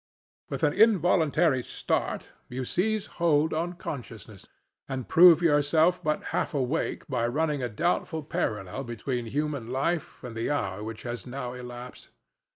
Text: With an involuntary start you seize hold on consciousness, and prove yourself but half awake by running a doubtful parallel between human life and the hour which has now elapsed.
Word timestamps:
With 0.49 0.63
an 0.63 0.73
involuntary 0.73 1.61
start 1.61 2.31
you 2.49 2.65
seize 2.65 3.05
hold 3.21 3.53
on 3.53 3.73
consciousness, 3.73 4.47
and 4.89 5.07
prove 5.07 5.43
yourself 5.43 6.03
but 6.03 6.23
half 6.33 6.55
awake 6.55 7.05
by 7.07 7.27
running 7.27 7.61
a 7.61 7.69
doubtful 7.69 8.23
parallel 8.23 8.83
between 8.83 9.27
human 9.27 9.67
life 9.67 10.23
and 10.23 10.35
the 10.35 10.49
hour 10.49 10.83
which 10.83 11.03
has 11.03 11.27
now 11.27 11.53
elapsed. 11.53 12.09